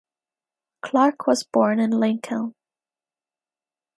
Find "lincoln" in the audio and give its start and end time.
1.91-2.55